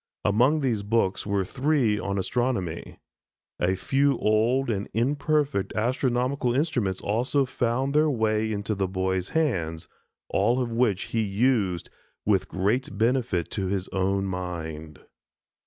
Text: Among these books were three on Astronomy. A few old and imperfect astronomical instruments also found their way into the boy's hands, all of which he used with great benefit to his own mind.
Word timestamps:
Among 0.25 0.61
these 0.61 0.81
books 0.81 1.27
were 1.27 1.45
three 1.45 1.99
on 1.99 2.17
Astronomy. 2.17 2.97
A 3.59 3.75
few 3.75 4.17
old 4.17 4.71
and 4.71 4.89
imperfect 4.95 5.73
astronomical 5.75 6.55
instruments 6.55 7.01
also 7.01 7.45
found 7.45 7.93
their 7.93 8.09
way 8.09 8.51
into 8.51 8.73
the 8.73 8.87
boy's 8.87 9.29
hands, 9.29 9.87
all 10.27 10.59
of 10.59 10.71
which 10.71 11.03
he 11.13 11.21
used 11.21 11.91
with 12.25 12.49
great 12.49 12.97
benefit 12.97 13.51
to 13.51 13.67
his 13.67 13.87
own 13.89 14.25
mind. 14.25 15.01